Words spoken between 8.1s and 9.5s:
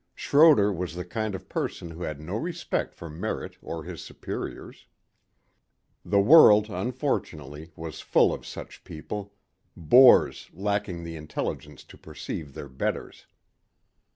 of such people